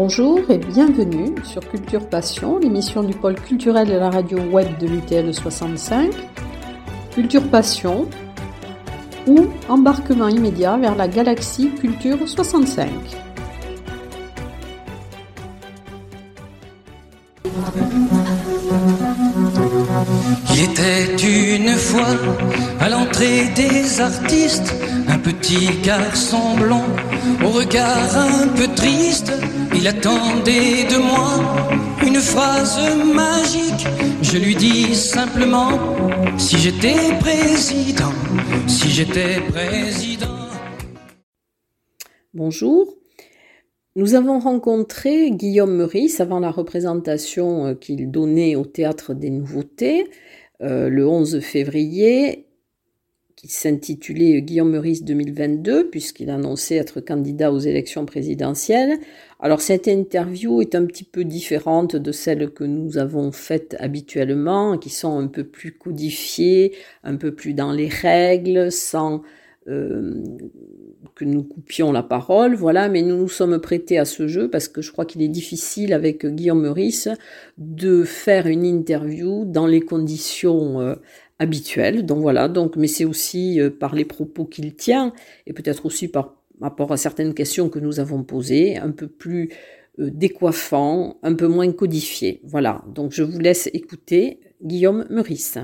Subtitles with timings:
[0.00, 4.86] Bonjour et bienvenue sur Culture Passion, l'émission du pôle culturel de la radio web de
[4.86, 6.12] l'UTL 65.
[7.12, 8.08] Culture Passion
[9.26, 12.88] ou embarquement immédiat vers la galaxie Culture 65.
[20.54, 22.14] Il était une fois
[22.78, 24.72] à l'entrée des artistes
[25.08, 26.84] un petit garçon blond
[27.44, 29.32] au regard un peu triste.
[29.80, 31.38] Il attendait de moi
[32.04, 32.80] une phrase
[33.14, 33.86] magique.
[34.22, 35.78] Je lui dis simplement
[36.36, 38.10] si j'étais président,
[38.66, 40.48] si j'étais président.
[42.34, 42.92] Bonjour.
[43.94, 50.10] Nous avons rencontré Guillaume Meurice avant la représentation euh, qu'il donnait au Théâtre des Nouveautés
[50.60, 52.47] euh, le 11 février,
[53.38, 58.98] qui s'intitulait Guillaume Meurice 2022, puisqu'il annonçait être candidat aux élections présidentielles.
[59.38, 64.76] Alors cette interview est un petit peu différente de celles que nous avons faites habituellement,
[64.76, 69.22] qui sont un peu plus codifiées, un peu plus dans les règles, sans
[69.68, 70.14] euh,
[71.14, 74.66] que nous coupions la parole, voilà, mais nous nous sommes prêtés à ce jeu parce
[74.66, 77.08] que je crois qu'il est difficile avec Guillaume Meurice
[77.56, 80.94] de faire une interview dans les conditions euh,
[81.38, 82.04] habituelles.
[82.04, 85.12] Donc voilà, donc, mais c'est aussi euh, par les propos qu'il tient
[85.46, 89.50] et peut-être aussi par rapport à certaines questions que nous avons posées, un peu plus
[89.98, 92.40] décoiffant, un peu moins codifié.
[92.44, 95.58] Voilà, donc je vous laisse écouter Guillaume Meurice.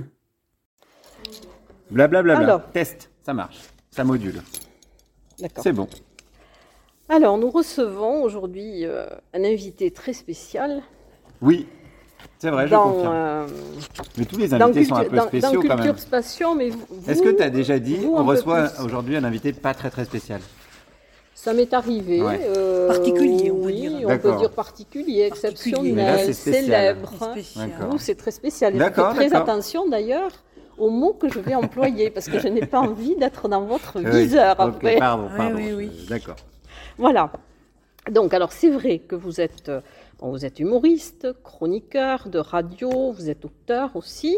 [1.91, 2.71] Blablabla, bla, bla.
[2.73, 3.59] test, ça marche.
[3.91, 4.41] Ça module.
[5.39, 5.63] D'accord.
[5.63, 5.89] C'est bon.
[7.09, 10.83] Alors, nous recevons aujourd'hui euh, un invité très spécial.
[11.43, 11.67] Oui,
[12.39, 13.13] c'est vrai, je dans, confirme.
[13.15, 13.47] euh,
[14.19, 15.95] mais tous les invités sont un peu dans- spéciaux dans quand même.
[16.57, 19.91] Mais Est-ce que tu as déjà dit, vous, on reçoit aujourd'hui un invité pas très
[19.91, 20.41] très spécial
[21.35, 22.23] Ça m'est arrivé.
[22.23, 22.41] Ouais.
[22.57, 24.09] euh, Particulier, on peut oui, dire.
[24.09, 27.13] on peut dire particulier, exceptionnel, célèbre.
[27.91, 28.75] Vous, c'est très spécial.
[28.75, 30.31] Et D'accord, faites très attention d'ailleurs
[30.79, 34.01] aux mots que je vais employer parce que je n'ai pas envie d'être dans votre
[34.01, 34.97] Oui, viseur ok, après.
[34.97, 35.57] pardon, Oui, pardon.
[35.57, 35.91] oui, oui.
[36.05, 36.37] je- D'accord.
[36.99, 37.31] Voilà.
[38.11, 39.81] Donc, alors c'est vrai que vous êtes, euh,
[40.19, 44.37] bon, vous êtes humoriste, chroniqueur de radio, vous êtes auteur aussi.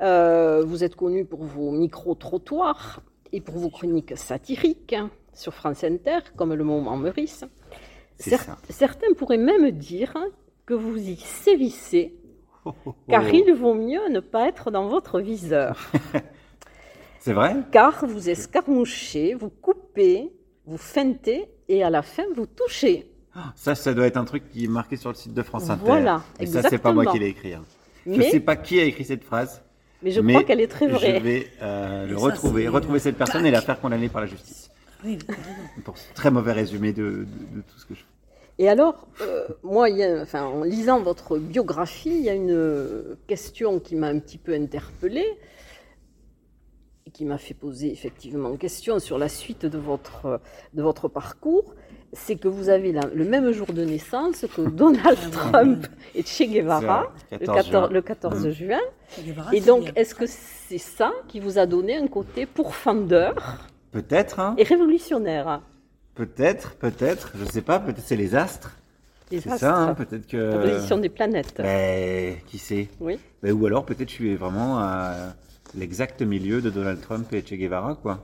[0.00, 3.02] Euh, vous êtes connu pour vos micro-trottoirs
[3.32, 7.44] et pour vos chroniques satiriques hein, sur France Inter, comme le moment Meurice.
[8.18, 8.58] C'est Cer- ça.
[8.70, 10.14] certains pourraient même dire
[10.66, 12.14] que vous y sévissez,
[12.66, 12.94] Oh, oh, oh.
[13.08, 15.78] car il vaut mieux ne pas être dans votre viseur.
[17.18, 17.56] C'est vrai?
[17.72, 20.30] Car vous escarmouchez, vous coupez,
[20.66, 23.09] vous feintez et à la fin vous touchez.
[23.54, 25.82] Ça, ça doit être un truc qui est marqué sur le site de France Inter.
[25.84, 27.12] Voilà, Et ça, c'est pas moi exactement.
[27.12, 27.54] qui l'ai écrit.
[27.54, 27.64] hein.
[28.06, 29.62] Je Mais, sais pas qui a écrit cette phrase.
[30.02, 31.20] mais je mais crois qu'elle est très Je vraie.
[31.20, 34.26] vais euh, le ça, retrouver, c'est- retrouver cette personne et la faire condamner par la
[34.26, 34.70] justice.
[35.04, 35.40] Oui, raison.
[35.84, 38.06] Pour ce très mauvais résumé de, de- de tout ce que je fais.
[38.58, 42.34] Et alors, euh, moi, il y a- enfin, en lisant votre biographie, il y a
[42.34, 45.38] une question qui m'a un petit peu interpellée
[47.06, 50.40] et qui m'a fait poser effectivement question sur la suite de votre,
[50.74, 51.74] de votre parcours.
[52.12, 56.42] C'est que vous avez la- le même jour de naissance que Donald Trump et Che
[56.42, 57.88] Guevara, le 14 14, juin.
[57.92, 58.50] le 14 Mm.
[58.50, 58.80] juin.
[59.52, 63.34] Et donc, est-ce que c'est ça qui vous a donné un côté pourfendeur
[63.92, 65.60] Peut-être, hein et révolutionnaire?
[66.14, 68.76] Peut-être, peut-être, je sais pas, peut-être c'est les astres.
[69.30, 70.36] Les C'est astres, ça, hein, peut-être que.
[70.36, 71.54] la position des planètes.
[71.58, 72.88] Ben, qui sait?
[72.98, 73.18] Oui.
[73.42, 75.14] Ben, Ou alors peut-être je suis vraiment à
[75.76, 78.18] l'exact milieu de Donald Trump et Che Guevara, quoi.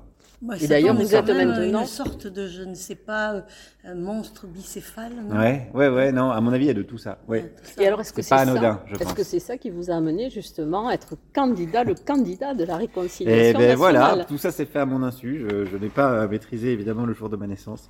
[0.55, 3.41] Et ça d'ailleurs, vous êtes même maintenant- Une sorte de, je ne sais pas, euh,
[3.85, 6.83] un monstre bicéphale, non Ouais, ouais, ouais, non, à mon avis, il y a de
[6.83, 7.19] tout ça.
[7.27, 7.43] Ouais.
[7.43, 7.83] Tout ça.
[7.83, 9.91] Et alors, est-ce que C'est pas ça anodin, je Est-ce que c'est ça qui vous
[9.91, 14.25] a amené justement à être candidat, le candidat de la réconciliation Et ben nationale voilà,
[14.27, 15.47] tout ça s'est fait à mon insu.
[15.49, 17.89] Je, je n'ai pas euh, maîtrisé évidemment le jour de ma naissance,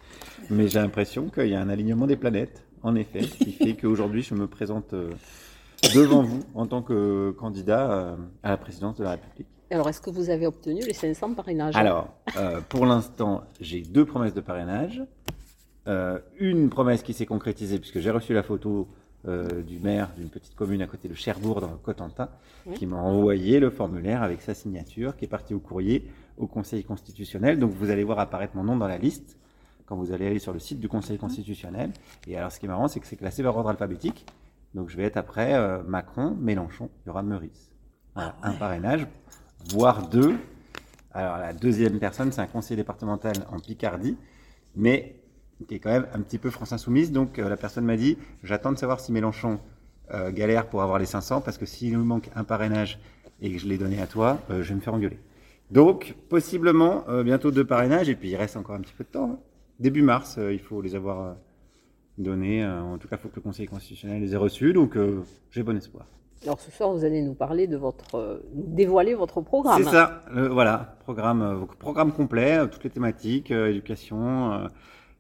[0.49, 4.23] mais j'ai l'impression qu'il y a un alignement des planètes, en effet, qui fait qu'aujourd'hui
[4.23, 5.11] je me présente euh,
[5.95, 9.49] devant vous en tant que candidat à la présidence de la République.
[9.71, 11.75] Alors, est-ce que vous avez obtenu les 500 parrainages?
[11.77, 15.03] Alors, euh, pour l'instant, j'ai deux promesses de parrainage.
[15.89, 18.89] Euh, une promesse qui s'est concrétisée puisque j'ai reçu la photo
[19.29, 22.29] euh, du maire d'une petite commune à côté de Cherbourg dans le Cotentin,
[22.67, 22.75] Oui.
[22.75, 26.09] qui m'a envoyé le formulaire avec sa signature, qui est parti au courrier
[26.39, 27.59] au Conseil constitutionnel.
[27.59, 29.37] Donc vous allez voir apparaître mon nom dans la liste
[29.87, 31.91] quand vous allez aller sur le site du Conseil constitutionnel.
[32.29, 34.27] Et alors ce qui est marrant, c'est que c'est classé par ordre alphabétique.
[34.75, 37.71] Donc je vais être après Macron, Mélenchon, il y aura Meurice.
[38.15, 38.55] Voilà, Ah ouais.
[38.55, 39.07] un parrainage,
[39.73, 40.37] voire deux.
[41.13, 44.17] Alors la deuxième personne, c'est un conseiller départemental en Picardie,
[44.75, 45.17] mais
[45.67, 47.13] qui est quand même un petit peu France Insoumise.
[47.13, 49.59] Donc euh, la personne m'a dit, j'attends de savoir si Mélenchon
[50.13, 52.99] euh, galère pour avoir les 500, parce que s'il nous manque un parrainage
[53.41, 55.19] et que je l'ai donné à toi, euh, je vais me faire engueuler.
[55.71, 59.31] Donc possiblement bientôt deux parrainages, et puis il reste encore un petit peu de temps.
[59.33, 59.39] hein.
[59.81, 61.35] Début mars, il faut les avoir.
[62.19, 64.97] Euh, en tout cas, il faut que le Conseil constitutionnel les ait reçus, donc
[65.51, 66.07] j'ai bon espoir.
[66.43, 69.83] Alors ce soir, vous allez nous parler de votre, euh, dévoiler votre programme.
[69.83, 74.69] C'est ça, le- voilà, programme, euh, programme complet, euh, toutes les thématiques, euh, éducation, euh,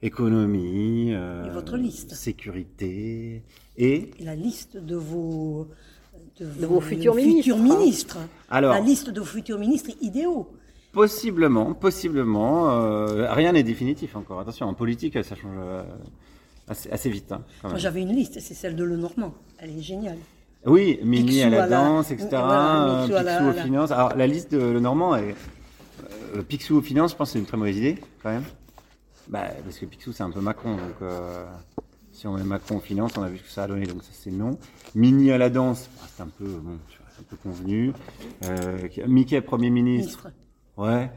[0.03, 2.15] économie, euh, Et votre liste.
[2.15, 3.43] sécurité,
[3.77, 5.67] et la liste de vos,
[6.39, 7.57] De vos futurs ministres.
[7.59, 8.19] ministres.
[8.51, 10.49] alors La liste de vos futurs ministres idéaux.
[10.93, 14.39] possiblement, possiblement, euh, rien n'est définitif encore.
[14.41, 15.83] Attention, en politique, ça change euh,
[16.69, 17.33] assez, assez vite.
[17.33, 19.35] hein, quand Moi, j'avais une liste, c'est celle de Lenormand.
[19.59, 20.19] Elle est géniale.
[20.67, 22.29] Oui, Mini à la à la- danse, etc.
[22.31, 23.91] voilà, euh, Picsou à la- Picsou aux la- finances.
[23.93, 25.35] Alors la liste de Le Normand est
[26.35, 28.45] euh, Picsou aux finances, je pense que c'est une très mauvaise idée quand même.
[29.29, 31.45] Bah, parce que Picsou c'est un peu Macron, donc euh,
[32.13, 34.03] si on met Macron aux finances, on a vu ce que ça a donné, donc
[34.03, 34.59] ça c'est non.
[34.95, 36.73] Mini à la danse, bah, c'est un peu bon,
[37.19, 37.93] un peu convenu.
[38.45, 40.29] Euh, Mickey Premier ministre,
[40.77, 41.11] ouais.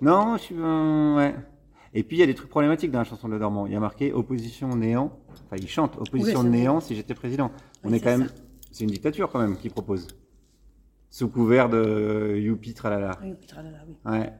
[0.00, 1.34] Non, je suis euh, ouais.
[1.96, 3.66] Et puis il y a des trucs problématiques dans la chanson de Le Normand.
[3.66, 5.16] Il y a marqué opposition néant.
[5.46, 7.52] Enfin, il chante opposition Oui, néant si j'étais président.
[7.84, 8.28] On est quand même.
[8.74, 10.08] C'est une dictature quand même qui propose.
[11.08, 13.12] Sous couvert de youpi tralala.
[13.22, 13.94] Oui, puis tralala, oui.
[14.04, 14.32] Ouais.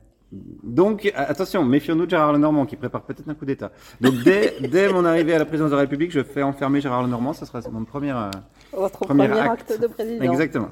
[0.64, 3.70] Donc attention, méfions-nous de Gérard Lenormand qui prépare peut-être un coup d'État.
[4.00, 7.04] Donc dès, dès mon arrivée à la présidence de la République, je fais enfermer Gérard
[7.04, 7.32] Lenormand.
[7.32, 8.10] Ça sera mon premier.
[8.10, 8.30] euh,
[8.72, 9.70] Votre Premier premier, acte.
[9.70, 9.80] acte.
[9.82, 10.24] de président.
[10.24, 10.70] Exactement.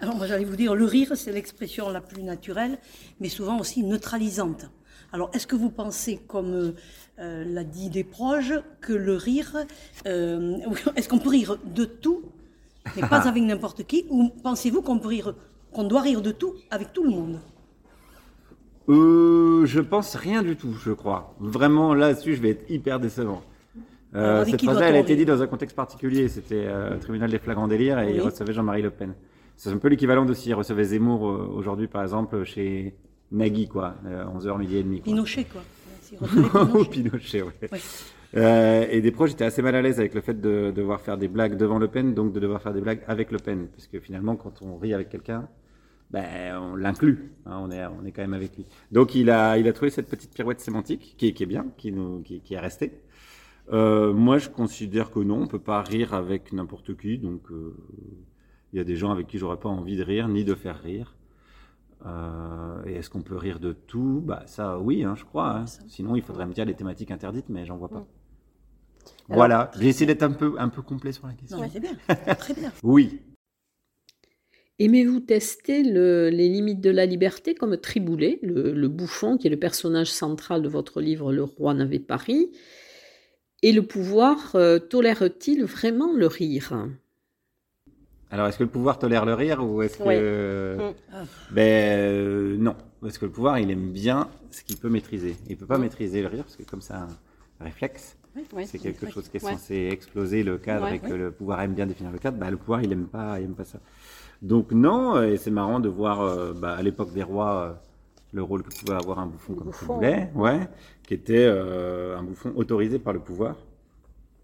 [0.00, 2.78] Alors moi j'allais vous dire, le rire c'est l'expression la plus naturelle,
[3.18, 4.70] mais souvent aussi neutralisante.
[5.12, 6.74] Alors est-ce que vous pensez, comme
[7.18, 9.56] euh, l'a dit des proches, que le rire,
[10.06, 10.58] euh,
[10.96, 12.22] est-ce qu'on peut rire de tout,
[12.96, 15.00] mais pas avec n'importe qui, ou pensez-vous qu'on
[15.72, 17.40] qu'on doit rire de tout avec tout le monde?
[18.88, 21.34] Euh, je pense rien du tout, je crois.
[21.38, 23.42] Vraiment là-dessus, je vais être hyper décevant.
[24.14, 26.28] Euh, cette phrase-là, elle a été dite dans un contexte particulier.
[26.28, 29.14] C'était euh, tribunal des flagrants délires et il recevait Jean-Marie Le Pen.
[29.56, 32.94] C'est un peu l'équivalent de s'il recevait Zemmour euh, aujourd'hui, par exemple, chez
[33.30, 35.00] Nagui, quoi, euh, 11h, midi et demi.
[35.00, 35.04] quoi.
[35.04, 36.84] Pinochet, quoi.
[36.90, 37.52] Pinochet, ouais.
[37.70, 37.80] Ouais.
[38.36, 41.18] Euh, et des proches étaient assez mal à l'aise avec le fait de devoir faire
[41.18, 43.68] des blagues devant Le Pen, donc de devoir faire des blagues avec Le Pen.
[43.68, 45.48] Parce que finalement, quand on rit avec quelqu'un,
[46.10, 47.32] ben, on l'inclut.
[47.46, 48.66] hein, on, est, on est quand même avec lui.
[48.92, 51.66] Donc il a, il a trouvé cette petite pirouette sémantique qui, est- qui est bien,
[51.78, 52.92] qui, nous, qui, qui est restée.
[53.72, 57.18] Euh, moi, je considère que non, on peut pas rire avec n'importe qui.
[57.18, 57.76] Donc euh,
[58.72, 60.80] il y a des gens avec qui j'aurais pas envie de rire, ni de faire
[60.82, 61.16] rire.
[62.06, 64.22] Euh, et est-ce qu'on peut rire de tout?
[64.24, 65.56] Bah ça, oui, hein, je crois.
[65.58, 65.64] hein.
[65.88, 68.06] Sinon, il faudrait me dire les thématiques interdites, mais j'en vois pas.
[69.34, 71.58] Voilà, j'ai essayé d'être un peu, un peu complet sur la question.
[71.72, 71.92] C'est bien,
[72.38, 72.72] très bien.
[72.82, 73.20] Oui,
[74.78, 79.50] Aimez-vous tester le- les limites de la liberté comme Triboulet, le, le bouffon qui est
[79.50, 82.50] le personnage central de votre livre Le roi n'avait pas ri?
[83.62, 86.74] Et le pouvoir euh, tolère-t-il vraiment le rire?
[88.30, 90.02] Alors, est-ce que le pouvoir tolère le rire ou est-ce que...
[90.04, 90.16] Ouais.
[90.16, 94.88] Euh, Ah, Ben euh, non, parce que le pouvoir, il aime bien ce qu'il peut
[94.88, 95.36] maîtriser.
[95.50, 97.08] Il peut pas maîtriser le rire parce que comme c'est un
[97.60, 98.16] réflexe,
[98.64, 99.52] C'est quelque chose qui est Ouais.
[99.52, 100.96] censé exploser le cadre Ouais.
[100.96, 102.38] et que le pouvoir aime bien définir le cadre.
[102.38, 103.78] Bah, le pouvoir, il aime pas, il aime pas ça.
[104.40, 107.72] Donc non, et c'est marrant de voir euh, bah, à l'époque des rois euh,
[108.32, 110.60] le rôle que pouvait avoir un bouffon comme bouffon, Triboulet, ouais,
[111.06, 113.56] qui était euh, un bouffon autorisé par le pouvoir.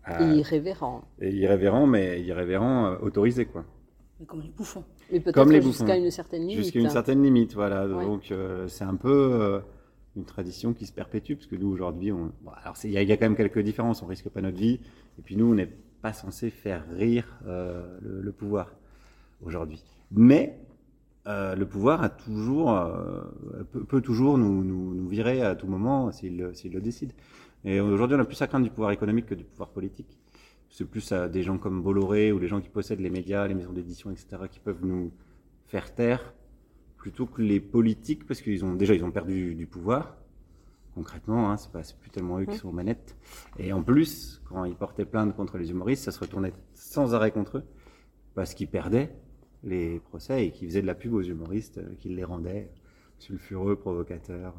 [0.05, 1.02] à- Irrévérent.
[1.20, 3.64] et irrévérent, mais irrévérent euh, autorisé quoi.
[4.20, 4.84] mais comme les bouffons.
[5.10, 6.05] Mais peut-être Comme les jusqu'à bouffons.
[6.05, 6.56] une certaine limite.
[6.65, 7.86] Jusqu'à une certaine limite, voilà.
[7.86, 8.05] Ouais.
[8.05, 9.60] Donc euh, c'est un peu euh,
[10.19, 12.32] une tradition qui se perpétue, parce que nous aujourd'hui, on...
[12.43, 14.03] bon, alors il y, a- quand même quelques différences.
[14.03, 14.81] On risque pas notre vie,
[15.19, 15.72] et puis nous, on n'est
[16.03, 18.75] pas censé faire rire euh, le, pouvoir
[19.43, 19.82] aujourd'hui.
[20.10, 20.58] Mais
[21.27, 23.22] euh, le pouvoir a toujours euh,
[23.72, 27.13] peut, toujours nous, nous, virer à tout moment s'il le décide.
[27.65, 30.19] Et aujourd'hui, on a plus à craindre du pouvoir économique que du pouvoir politique.
[30.70, 33.55] C'est plus à des gens comme Bolloré ou les gens qui possèdent les médias, les
[33.55, 35.10] maisons d'édition, etc., qui peuvent nous
[35.67, 36.34] faire taire
[36.98, 40.17] plutôt que les politiques, parce qu'ils ont déjà ils ont perdu du pouvoir.
[40.94, 43.17] Concrètement, hein, c'est pas plus tellement eux qui sont aux manettes.
[43.58, 47.31] Et en plus, quand ils portaient plainte contre les humoristes, ça se retournait sans arrêt
[47.31, 47.64] contre eux,
[48.34, 49.10] parce qu'ils perdaient
[49.62, 52.70] les procès et qu'ils faisaient de la pub aux humoristes, euh, qu'ils les rendaient
[53.19, 54.55] sulfureux, provocateurs.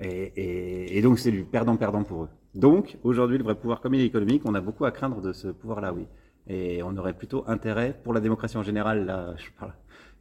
[0.00, 2.28] Et, et- et donc c'est du perdant-perdant pour eux.
[2.54, 5.32] Donc aujourd'hui, le vrai pouvoir, comme il est économique, on a beaucoup à craindre de
[5.32, 6.06] ce pouvoir-là, oui.
[6.46, 9.72] Et on aurait plutôt intérêt, pour la démocratie en général, là, je parle,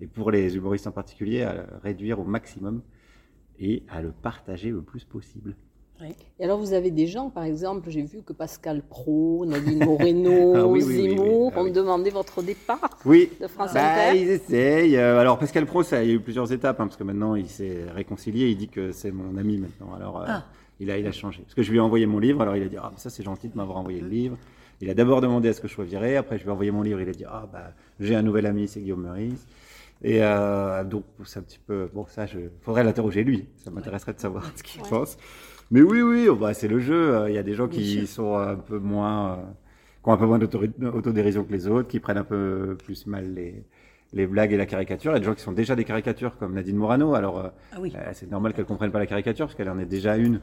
[0.03, 2.81] et pour les humoristes en particulier, à le réduire au maximum
[3.59, 5.55] et à le partager le plus possible.
[6.39, 10.53] Et alors, vous avez des gens, par exemple, j'ai vu que Pascal Pro, Nadine Moreno,
[10.55, 10.83] Ah oui,
[11.55, 14.19] Ah ont demandé votre départ Oui, de France bah, Inter.
[14.21, 14.97] ils essayent.
[14.97, 17.35] Euh, alors Pascal Pro, ça, il y a eu plusieurs étapes, hein, parce que maintenant
[17.35, 19.93] il s'est réconcilié, il dit que c'est mon ami maintenant.
[19.95, 20.45] Alors euh, Ah.
[20.81, 21.41] il, a, il a changé.
[21.43, 23.23] Parce que je lui ai envoyé mon livre, alors il a dit, ah, ça c'est
[23.23, 24.37] gentil de m'avoir envoyé le livre.
[24.81, 26.71] Il a d'abord demandé à ce que je sois viré, après je lui ai envoyé
[26.71, 29.45] mon livre, il a dit, ah bah j'ai un nouvel ami, c'est Guillaume Meurice.
[30.01, 34.13] Et euh, donc c'est un petit peu, bon ça, je faudrait l'interroger lui, ça m'intéresserait
[34.13, 34.89] de savoir ce qu'il Ouais.
[34.89, 35.17] pense.
[35.71, 37.15] Mais oui, oui, bah, c'est le jeu.
[37.15, 39.35] Euh, Il y a des gens qui sont un peu moins, euh,
[40.03, 43.33] qui ont un peu moins d'autodérision que les autres, qui prennent un peu plus mal
[43.33, 43.63] les,
[44.11, 45.11] les blagues et la caricature.
[45.11, 47.15] Il y a des gens qui sont déjà des caricatures, comme Nadine Morano.
[47.15, 47.93] Alors, euh, Ah oui.
[47.95, 50.41] euh, c'est normal qu'elle comprenne pas la caricature, parce qu'elle en est déjà une.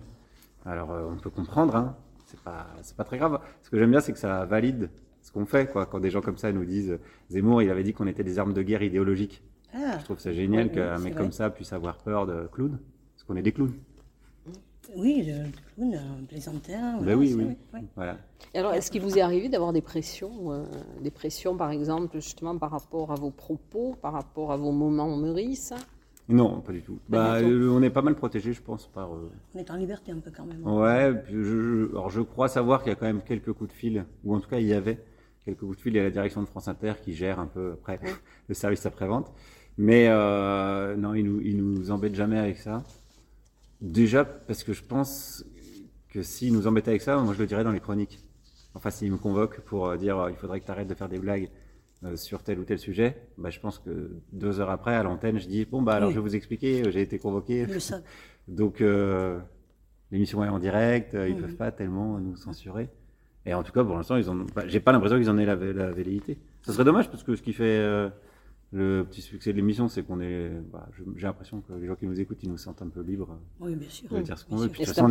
[0.65, 1.97] Alors, euh, on peut comprendre, hein.
[2.27, 3.39] C'est pas, c'est pas très grave.
[3.63, 4.89] Ce que j'aime bien, c'est que ça valide
[5.23, 5.87] ce qu'on fait, quoi.
[5.87, 6.99] Quand des gens comme ça nous disent,
[7.29, 9.43] Zemmour, il avait dit qu'on était des armes de guerre idéologiques.
[9.75, 11.23] Ah, Je trouve ça génial Oui, qu'un mec vrai.
[11.23, 12.79] comme ça puisse avoir peur de clowns.
[13.15, 13.75] Parce qu'on est des clowns.
[14.97, 15.45] oui, le
[15.77, 16.95] clown, un plaisantin.
[16.95, 17.57] Ben voilà, oui, oui.
[17.95, 18.17] Voilà.
[18.55, 20.65] Et alors, est-ce qu'il vous est arrivé d'avoir des pressions, euh,
[21.01, 25.17] des pressions par exemple justement par rapport à vos propos, par rapport à vos moments
[25.17, 25.73] Meurice
[26.29, 26.99] Non, pas du tout.
[27.09, 27.53] Pas Bah, du tout.
[27.53, 29.15] euh, on est pas mal protégé, je pense, par.
[29.15, 30.67] euh, On est en liberté un peu quand même.
[30.67, 33.71] Ouais, puis je, je- alors je crois savoir qu'il y a quand même quelques coups
[33.71, 34.99] de fil, ou en tout cas il y avait
[35.51, 35.93] quelques coups de fil.
[35.95, 38.01] Il y a la direction de France Inter qui gère un peu après
[38.49, 39.33] le service après-vente.
[39.79, 42.83] Mais euh, non, ils nous, ils nous embêtent jamais avec ça.
[43.81, 45.45] Déjà parce que je pense
[46.11, 48.19] que s'ils nous embêtaient avec ça, moi je le dirais dans les chroniques.
[48.75, 51.09] Enfin, s'ils me convoquent pour euh, dire euh, il faudrait que tu arrêtes de faire
[51.09, 51.49] des blagues
[52.15, 55.47] sur tel ou tel sujet, bah, je pense que deux heures après, à l'antenne, je
[55.47, 56.15] dis bon, bah alors Oui.
[56.15, 57.67] je vais vous expliquer, j'ai été convoqué.
[58.49, 59.39] Donc, euh,
[60.11, 61.41] l'émission est en direct, ils Mhm.
[61.43, 62.89] peuvent pas tellement nous censurer.
[63.47, 64.47] Et en tout cas, pour l'instant, ils ont.
[64.55, 66.39] bah, j'ai pas l'impression qu'ils en aient la, la velléité.
[66.63, 68.09] Ce serait dommage parce que ce qui fait euh,
[68.73, 70.51] le petit succès de l'émission, c'est qu'on est.
[70.73, 73.39] bah, j'ai l'impression que les gens qui nous écoutent, ils nous sentent un peu libres
[73.61, 74.09] Oui, bien sûr.
[74.11, 74.69] de dire ce qu'on veut.
[74.69, 75.05] Puis de toute façon,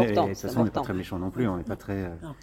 [0.62, 1.48] on n'est pas très méchants non plus.
[1.48, 2.06] On n'est pas très.
[2.06, 2.36] euh, Non.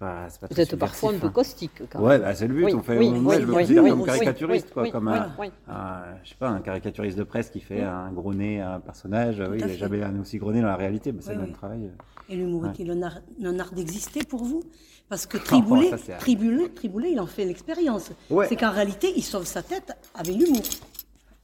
[0.00, 1.30] Pas, pas Vous êtes parfois un peu hein.
[1.30, 2.22] caustique quand Ouais, même.
[2.22, 2.64] bah, c'est le but.
[2.64, 4.72] Oui, on fait, oui, moi, oui, je me oui, considère oui, comme oui, caricaturiste, oui,
[4.72, 5.46] quoi, oui, comme un, oui.
[5.68, 8.80] un- je sais pas, un caricaturiste de presse qui fait un gros nez à un
[8.80, 9.42] personnage.
[9.50, 9.76] oui, il fait.
[9.76, 11.54] jamais un aussi gros nez dans la réalité, mais c'est Oui, le même oui.
[11.54, 11.90] travail.
[12.30, 14.62] Et l'humour est-il un art, un art d'exister pour vous?
[15.10, 18.10] Parce que Oh, Triboulet, ça, c'est- Triboulet, Triboulet, il en fait l'expérience.
[18.30, 18.46] Ouais.
[18.48, 20.62] C'est qu'en réalité, il sauve sa tête avec l'humour.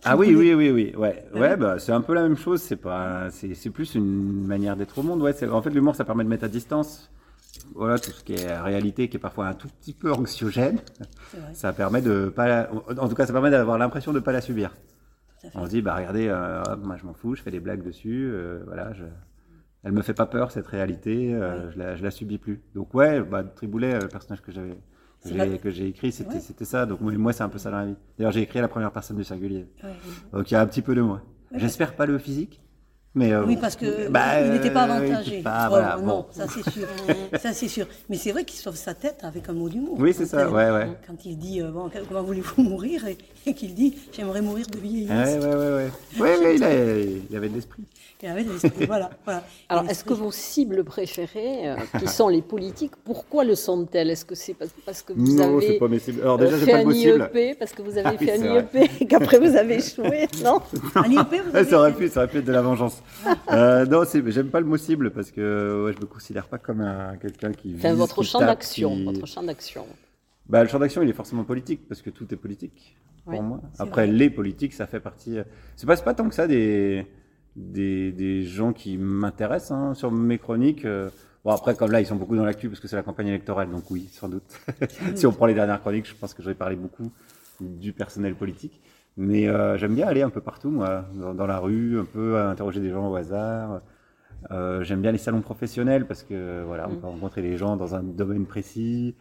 [0.02, 1.56] Ah oui, oui, oui, oui, ouais, Ah ouais, oui.
[1.60, 2.62] bah, c'est un peu la même chose.
[2.62, 5.20] C'est pas, c'est, c'est plus une manière d'être au monde.
[5.20, 7.10] Ouais, c'est, en fait, l'humour, ça permet de mettre à distance,
[7.74, 10.78] voilà, tout ce qui est réalité, qui est parfois un tout petit peu anxiogène.
[11.52, 14.40] Ça permet de pas, la- en tout cas, ça permet d'avoir l'impression de pas la
[14.40, 14.74] subir.
[15.54, 18.28] On se dit, bah regardez, euh, moi je m'en fous, je fais des blagues dessus,
[18.32, 19.04] euh, voilà, je...
[19.84, 22.62] elle me fait pas peur cette réalité, euh, je, la, je la subis plus.
[22.74, 24.76] Donc ouais, bah, Triboulet, euh, le personnage que j'avais,
[25.58, 26.64] que j'ai, écrit, c'était, Ouais.
[26.64, 26.86] ça.
[26.86, 27.96] Donc moi, c'est un peu ça dans la vie.
[28.18, 29.66] D'ailleurs, j'ai écrit à la première personne du singulier.
[29.84, 29.90] Ouais,
[30.32, 31.22] Donc il y a un petit peu de moi.
[31.54, 32.60] J'espère pas le physique,
[33.16, 35.40] mais euh, Oui, parce que bah, il n'était pas euh, avantagé.
[35.42, 36.26] pas- Oh, voilà, non, bon.
[36.30, 36.86] ça c'est sûr.
[37.40, 37.86] ça c'est sûr.
[38.10, 39.96] Mais c'est vrai qu'il sauve sa tête avec un mot d'humour.
[39.98, 40.86] Oui, c'est ça, ouais, ouais.
[41.06, 44.78] Quand il dit euh, bon, comment voulez-vous mourir et, et qu'il dit j'aimerais mourir de
[44.78, 45.10] vieillesse.
[45.10, 45.90] Ouais, ouais, ouais, ouais.
[46.20, 47.82] Ouais, ouais, il, avait de l'esprit.
[48.22, 49.42] Il avait de l'esprit, voilà, voilà.
[49.68, 54.24] Alors, est-ce que vos cibles préférées, euh, qui sont les politiques, pourquoi le sont-elles Est-ce
[54.24, 56.20] que c'est parce, parce que vous non, c'est avez pas mes cibles.
[56.22, 56.92] Alors déjà, j'ai fait pas un.
[56.92, 58.54] IEP, parce que vous avez Ah oui, fait un.
[58.56, 60.60] IEP et qu'après vous avez échoué, non?
[60.94, 63.02] À l'IEP, vous avez ça aurait pu, ça aurait pu être de la vengeance.
[63.52, 66.58] Euh, non, c'est, j'aime pas le mot cible parce que ouais, je me considère pas
[66.58, 67.72] comme un, quelqu'un qui.
[67.72, 69.86] Vise, votre qui champ tape, d'action, qui- votre champ d'action.
[70.48, 73.40] Bah, le champ d'action, il est forcément politique parce que tout est politique pour Ouais,
[73.40, 73.60] moi.
[73.78, 74.12] Après, vrai.
[74.16, 75.38] les politiques, ça fait partie.
[75.38, 75.44] euh,
[75.76, 77.06] C'est pas, c'est pas tant que ça des
[77.56, 80.84] des, des gens qui m'intéressent hein, sur mes chroniques.
[80.84, 81.08] euh.
[81.44, 83.70] Bon, après, comme là, ils sont beaucoup dans l'actu parce que c'est la campagne électorale,
[83.70, 84.60] donc oui, sans doute.
[85.14, 87.10] si on prend les dernières chroniques, je pense que j'aurais parlé beaucoup
[87.60, 88.80] du personnel politique.
[89.16, 92.36] Mais euh, j'aime bien aller un peu partout, moi, dans, dans la rue, un peu
[92.36, 93.80] à interroger des gens au hasard.
[94.50, 97.00] Euh, j'aime bien les salons professionnels parce que voilà, on Mm.
[97.00, 99.14] peut rencontrer les gens dans un domaine précis.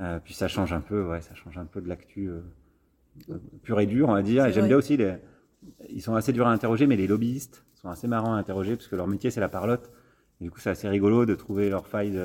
[0.00, 2.40] Euh, puis ça change un peu, ouais, ça change un peu de l'actu euh,
[3.30, 4.44] euh, pur et dur, on va dire.
[4.46, 5.14] Et j'aime bien aussi les,
[5.88, 8.88] ils sont assez durs à interroger, mais les lobbyistes sont assez marrants à interroger parce
[8.88, 9.90] que leur métier c'est la parlotte.
[10.40, 12.18] Et du coup, c'est assez rigolo de trouver leurs failles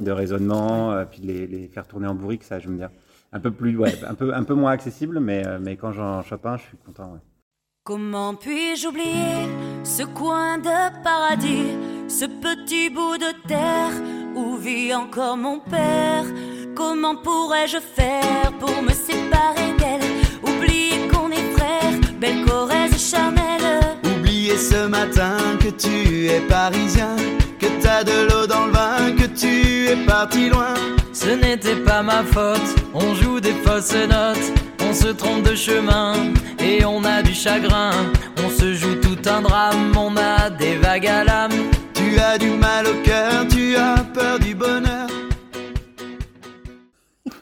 [0.00, 2.90] de raisonnement, euh, puis de les, les faire tourner en bourrique, ça j'aime bien.
[3.34, 6.22] Un peu plus, ouais, un peu, un peu moins accessible, mais, euh, mais quand j'en
[6.22, 7.10] chope un, je suis content.
[7.12, 7.18] Ouais.
[7.82, 9.48] Comment puis-je oublier
[9.82, 11.76] ce coin de paradis,
[12.08, 13.90] ce petit bout de terre
[14.36, 16.24] où vit encore mon père?
[16.76, 20.10] Comment pourrais-je faire pour me séparer d'elle?
[20.42, 23.80] Oublier qu'on est frères, belle Corrèze charnelle
[24.16, 27.16] Oublier ce matin que tu es parisien,
[27.58, 30.74] que t'as de l'eau dans le vin, que tu es parti loin.
[31.24, 34.52] Ce n'était pas ma faute, on joue des fausses notes,
[34.82, 36.12] on se trompe de chemin
[36.58, 37.92] et on a du chagrin.
[38.44, 41.70] On se joue tout un drame, on a des vagues à l'âme.
[41.94, 45.08] Tu as du mal au cœur, tu as peur du bonheur.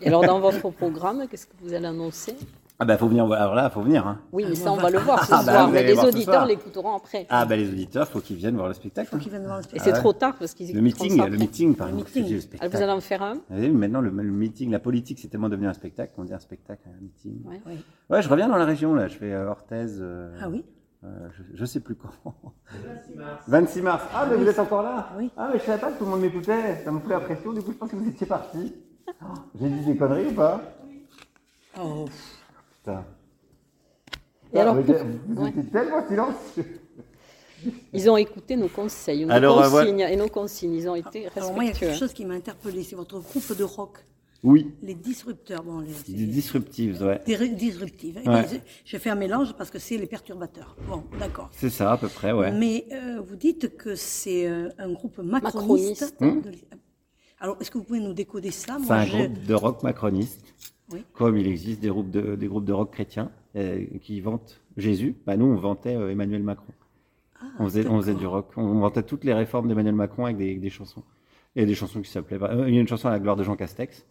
[0.00, 2.36] Et alors, dans votre programme, qu'est-ce que vous allez annoncer?
[2.82, 4.04] Ah bah faut venir, alors là, faut venir.
[4.08, 4.18] Hein.
[4.32, 5.68] Oui, mais Ah, ça, on bah- va le voir ce Ah, bah, soir.
[5.70, 7.26] mais les auditeurs l'écouteront après.
[7.30, 9.08] Ah bah les auditeurs, faut qu'ils viennent voir le spectacle.
[9.08, 9.84] Faut qu'il vienne voir le Et spectacle.
[9.88, 10.00] c'est ouais.
[10.00, 12.10] trop tard parce qu'ils Le meeting, ça le meeting, par Le exemple.
[12.16, 12.24] meeting.
[12.24, 12.76] c'est le Ah, spectacle.
[12.76, 13.34] vous allez en faire un?
[13.34, 16.34] Vous savez, maintenant, le, le meeting, la politique, c'est tellement devenu un spectacle qu'on dit
[16.34, 17.40] un spectacle, un meeting.
[18.10, 18.20] Ouais.
[18.20, 19.06] Je reviens dans la région, là.
[19.06, 20.64] Je fais euh, Orthez, euh, Ah oui?
[21.04, 22.10] Euh, je, je sais plus quand.
[23.46, 24.02] 26 mars.
[24.12, 25.10] Ah, mais vous êtes encore là?
[25.16, 25.30] Oui.
[25.36, 26.80] Ah, mais je savais pas que tout le monde m'écoutait.
[26.84, 28.74] Ça me fait la pression, du coup, je pense que vous étiez partis.
[29.22, 29.26] Oh,
[29.60, 30.60] J'ai dit des conneries ou pas?
[31.80, 32.06] Oh,
[32.82, 33.04] Putain.
[34.52, 34.96] Et alors, vous, pour-
[35.28, 35.50] vous ouais.
[35.50, 36.80] étiez tellement silencieux.
[37.92, 40.74] Ils ont écouté nos conseils, nos Alors, euh, consignes et nos consignes.
[40.74, 43.20] Ils ont été Alors moi, il y a quelque chose qui m'a interpellé, c'est votre
[43.20, 43.98] groupe de rock,
[44.42, 45.62] Oui, les disrupteurs.
[45.62, 45.92] Bon, les,
[46.26, 47.20] disruptives, ouais.
[47.24, 48.20] des disruptives.
[48.24, 48.42] Eh Ouais.
[48.48, 50.74] bien, J'ai fait un mélange parce que c'est les perturbateurs.
[50.88, 51.50] Bon, d'accord.
[51.52, 52.50] C'est ça, à peu près, ouais.
[52.50, 56.16] Mais euh, vous dites que c'est euh, un groupe macroniste.
[56.20, 56.44] Macroniste.
[56.50, 56.58] de-
[57.38, 58.76] Alors, est-ce que vous pouvez nous décoder ça?
[58.84, 60.40] C'est un groupe de rock macroniste.
[60.90, 61.04] Oui.
[61.14, 65.14] Comme il existe des groupes de, des groupes de rock chrétiens euh, qui vantent Jésus,
[65.26, 66.72] bah nous on vantait euh, Emmanuel Macron.
[67.40, 68.20] Ah, on, faisait, on faisait d'accord.
[68.20, 68.52] du rock.
[68.56, 71.02] On vantait toutes les réformes d'Emmanuel Macron avec des, avec des chansons.
[71.54, 72.42] Il y a des chansons qui s'appelaient.
[72.42, 74.06] euh, il y a une chanson à la gloire de Jean Castex.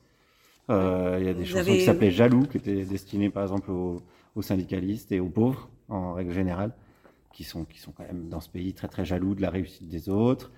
[0.70, 3.44] Euh, il y a des Vous chansons avez- qui s'appelaient Jaloux, qui étaient destinées par
[3.44, 4.02] exemple aux,
[4.36, 6.74] aux syndicalistes et aux pauvres en règle générale,
[7.34, 9.88] qui sont, qui sont quand même dans ce pays très très jaloux de la réussite
[9.90, 10.52] des autres.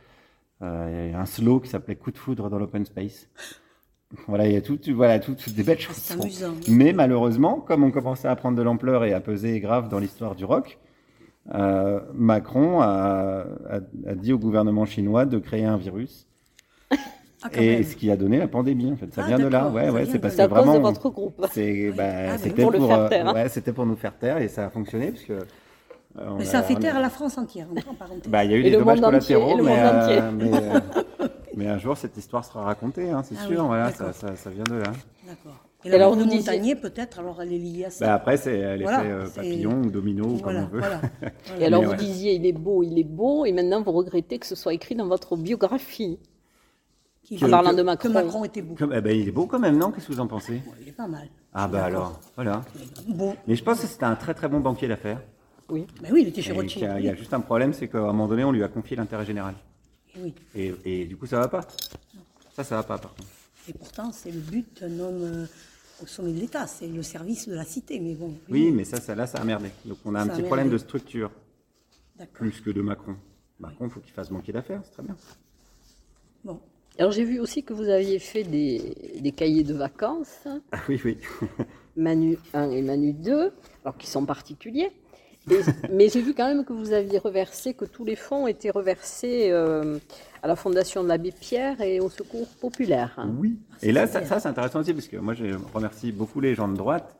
[0.62, 3.28] Euh, il y a un slow qui s'appelait Coup de foudre dans l'open space.
[4.28, 6.24] Voilà, il y a tout, voilà, tout, toutes des belles Ah, C'est chansons.
[6.24, 6.54] amusant.
[6.68, 10.36] Mais malheureusement, comme on commençait à prendre de l'ampleur et à peser grave dans l'histoire
[10.36, 10.78] du rock,
[11.54, 16.28] euh, Macron a, a- a dit au gouvernement chinois de créer un virus.
[17.46, 17.84] Ah, Et même.
[17.84, 19.14] ce qui a donné la pandémie, en fait.
[19.14, 19.68] Ça Ah, vient de là.
[19.70, 20.80] Ouais, ouais, c'est parce que vraiment.
[20.80, 21.46] votre groupe.
[21.52, 22.04] c'est- bah,
[22.34, 23.34] Ah, c'était pour faire euh, taire, hein.
[23.34, 25.34] ouais, c'était pour nous faire taire et ça a fonctionné parce que.
[25.34, 28.32] euh, Mais ça a fait on taire la France entière, en parenthèse.
[28.32, 29.84] Bah, il y a eu Et des le dommages monde entier, collatéraux, et le mais,
[29.84, 30.50] monde mais,
[31.56, 33.62] mais un jour cette histoire sera racontée, hein, c'est Ah sûr.
[33.62, 34.92] oui, voilà, ça, ça, ça vient de là.
[35.28, 35.58] D'accord.
[35.86, 38.06] Et alors, vous disiez- peut-être, alors elle est liée à ça.
[38.06, 40.80] Bah, après, c'est l'effet Voilà, euh, papillon ou domino, ou voilà, comme on veut.
[40.80, 41.02] voilà.
[41.60, 41.98] Et alors, Mais vous ouais.
[41.98, 44.96] disiez, il est beau, il est beau, et maintenant vous regrettez que ce soit écrit
[44.96, 46.20] dans votre biographie.
[47.42, 48.08] En parlant que- de Macron.
[48.10, 48.76] Que Macron était beau.
[48.76, 49.92] Comme- eh ben, il est beau quand même, non?
[49.92, 50.62] Qu'est-ce que vous en pensez?
[50.66, 51.28] Bon, il est pas mal.
[51.54, 52.62] Ah bah alors, voilà.
[53.08, 55.22] Bon, Mais je pense que c'était un très très bon banquier d'affaires.
[55.70, 55.86] Oui.
[56.02, 56.94] ben oui, il était chez Rothschild.
[57.00, 58.96] Il y a juste un problème, c'est qu'à un moment donné, on lui a confié
[58.98, 59.54] l'intérêt général.
[60.18, 60.34] Oui.
[60.56, 61.68] Et, et du coup, ça va pas?
[62.56, 63.28] Ça, ça va pas, par contre.
[63.68, 65.46] Et pourtant, c'est le but d'un homme euh,
[66.02, 68.00] au sommet de l'État, c'est le service de la cité.
[68.00, 69.70] Mais bon, Oui, mais ça, ça là, ça a merdé.
[69.86, 71.32] Donc on a un a petit problème de structure,
[72.18, 72.34] d'accord.
[72.36, 73.16] plus que de Macron.
[73.60, 75.16] Macron, il faut qu'il fasse banquier d'affaires, c'est très bien.
[76.44, 76.60] Bon,
[77.00, 81.00] Alors, j'ai vu aussi que vous aviez fait des, des cahiers de vacances, Ah oui,
[81.06, 81.18] oui.
[81.96, 83.54] Manu 1 et Manu 2,
[83.86, 84.92] alors qui sont particuliers.
[85.92, 89.50] Mais j'ai vu quand même que vous aviez reversé, que tous les fonds étaient reversés
[89.52, 89.98] euh,
[90.42, 93.26] à la Fondation de l'Abbé Pierre et au Secours Populaire.
[93.38, 93.60] Oui.
[93.82, 96.78] Et là, ça, c'est intéressant aussi, parce que moi, je remercie beaucoup les gens de
[96.78, 97.18] droite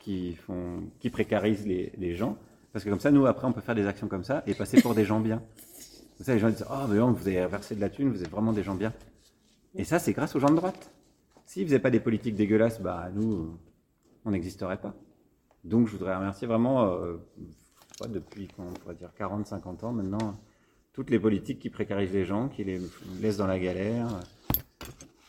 [0.00, 2.36] qui, font, qui précarisent les, gens.
[2.72, 4.80] Parce que comme ça, nous, après, on peut faire des actions comme ça et passer
[4.82, 5.42] pour des gens bien.
[6.16, 8.22] Comme ça, les gens disent Oh, mais non, vous avez versé de la thune, vous
[8.22, 8.92] êtes vraiment des gens bien.
[9.74, 10.90] Et ça, c'est grâce aux gens de droite.
[11.46, 13.56] S'ils ne faisaient pas des politiques dégueulasses, bah, nous,
[14.24, 14.94] on n'existerait pas.
[15.64, 17.16] Donc, je voudrais remercier vraiment, euh,
[18.02, 20.36] crois, depuis, on pourrait dire, 40, 50 ans maintenant,
[20.92, 22.80] toutes les politiques qui précarisent les gens, qui les
[23.20, 24.08] laissent dans la galère,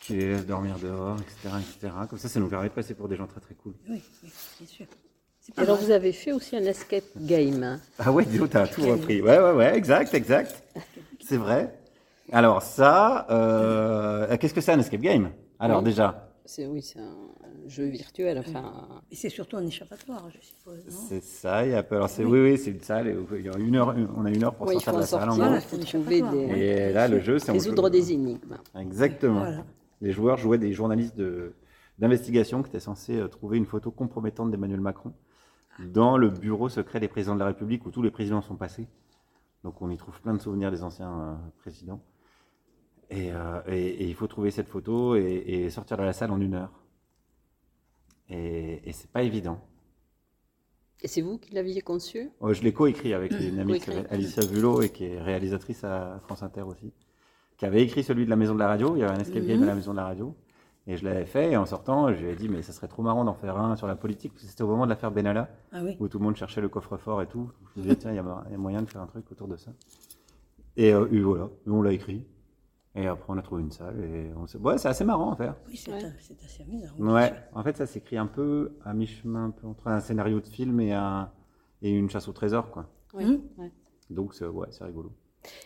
[0.02, 1.94] qui les laissent dormir dehors, etc., etc.
[2.10, 3.74] Comme ça, ça nous permet de passer pour des gens très très cool.
[3.90, 4.86] oui, oui, bien sûr.
[5.58, 5.86] Alors, mal.
[5.86, 7.64] vous avez fait aussi un escape game.
[7.64, 7.80] hein.
[8.00, 9.22] Ah ouais, Dio, t'as tout repris.
[9.22, 10.64] Ouais, ouais, ouais, exact, exact.
[11.22, 11.78] C'est vrai.
[12.32, 15.32] Alors ça, euh, qu'est-ce que c'est un escape game?
[15.60, 15.84] Alors Oui.
[15.86, 17.23] déjà, C'est oui, c'est un
[17.68, 18.38] jeu virtuel.
[18.40, 20.80] Enfin, Et c'est surtout un échappatoire, je suppose.
[20.88, 21.66] c'est ça.
[21.66, 23.08] Il y a, alors c'est oui, oui, c'est une salle.
[23.08, 25.06] et Il y a une heure, on a une heure pour oui, sortir de la
[25.06, 25.30] salle.
[25.30, 25.56] en sortir, gros.
[25.56, 28.58] il faut trouver des, Et là, le jeu, c'est résoudre des énigmes.
[28.80, 29.40] Exactement.
[29.40, 29.66] Voilà.
[30.02, 31.54] Les joueurs jouaient des journalistes de-
[32.00, 35.14] d'investigation qui étaient censés euh, trouver une photo compromettante d'Emmanuel Macron
[35.80, 38.88] dans le bureau secret des présidents de la République où tous les présidents sont passés.
[39.64, 42.02] Donc on y trouve plein de souvenirs des anciens euh, présidents.
[43.10, 46.32] Et, euh, et- et il faut trouver cette photo et, et sortir de la salle
[46.32, 46.72] en une heure.
[48.34, 49.60] Et, et c'est pas évident.
[51.02, 52.32] Et c'est vous qui l'aviez conçu?
[52.42, 56.44] Euh, Je l'ai coécrit avec une amie Alicia Vulot et qui est réalisatrice à France
[56.44, 56.94] Inter aussi,
[57.58, 58.96] qui avait écrit celui de la Maison de la Radio.
[58.96, 60.36] Il y avait un escape game à la Maison de la Radio.
[60.88, 63.04] Et je l'avais fait et en sortant, je lui ai dit mais ça serait trop
[63.04, 65.50] marrant d'en faire un sur la politique parce que c'était au moment de l'affaire Benalla
[65.72, 65.96] Ah oui.
[66.02, 67.50] où tout le monde cherchait le coffre-fort et tout.
[67.76, 69.08] Je me suis dit tiens il y, a il y a moyen de faire un
[69.08, 69.72] truc autour de ça.
[70.76, 72.26] Et, euh, et voilà, nous on l'a écrit.
[72.96, 74.60] Et après on a trouvé une salle et on s'est...
[74.60, 75.56] ouais c'est assez marrant à faire.
[75.68, 76.00] Oui, c'est Ouais.
[76.20, 76.94] c'est assez amusant.
[77.00, 80.48] Ouais, en fait, ça s'écrit un peu à mi-chemin un peu entre un scénario de
[80.48, 81.32] film et, un,
[81.82, 82.88] et une chasse au trésor, quoi.
[83.16, 83.26] Oui.
[83.26, 83.42] Mhm.
[83.58, 83.72] ouais.
[84.12, 85.12] Donc, c'est ouais, c'est rigolo.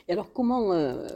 [0.07, 1.07] Et alors, comment, euh,